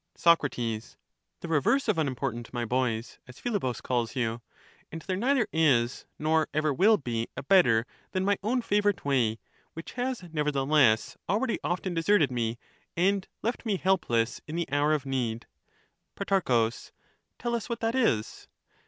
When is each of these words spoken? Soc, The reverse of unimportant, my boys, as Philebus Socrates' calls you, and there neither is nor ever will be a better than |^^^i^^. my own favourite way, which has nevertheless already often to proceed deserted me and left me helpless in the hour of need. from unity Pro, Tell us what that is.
Soc, 0.15 0.41
The 0.51 0.83
reverse 1.43 1.87
of 1.87 1.99
unimportant, 1.99 2.51
my 2.51 2.65
boys, 2.65 3.19
as 3.27 3.37
Philebus 3.37 3.77
Socrates' 3.77 3.81
calls 3.81 4.15
you, 4.15 4.41
and 4.91 4.99
there 5.03 5.15
neither 5.15 5.47
is 5.53 6.07
nor 6.17 6.49
ever 6.55 6.73
will 6.73 6.97
be 6.97 7.27
a 7.37 7.43
better 7.43 7.85
than 8.11 8.23
|^^^i^^. 8.23 8.25
my 8.25 8.39
own 8.41 8.63
favourite 8.63 9.05
way, 9.05 9.37
which 9.73 9.91
has 9.91 10.23
nevertheless 10.33 11.17
already 11.29 11.59
often 11.63 11.93
to 11.93 11.97
proceed 11.99 12.05
deserted 12.17 12.31
me 12.31 12.57
and 12.97 13.27
left 13.43 13.63
me 13.63 13.77
helpless 13.77 14.41
in 14.47 14.55
the 14.55 14.67
hour 14.71 14.91
of 14.95 15.05
need. 15.05 15.45
from 16.15 16.25
unity 16.31 16.45
Pro, 16.45 16.69
Tell 17.37 17.53
us 17.53 17.69
what 17.69 17.81
that 17.81 17.93
is. 17.93 18.47